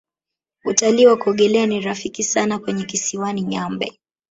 Utalii 0.65 1.05
wa 1.07 1.17
kuogelea 1.17 1.65
ni 1.65 1.79
rafiki 1.81 2.23
sana 2.23 2.59
kwenye 2.59 2.85
kisiwani 2.85 3.41
nyambe 3.41 3.97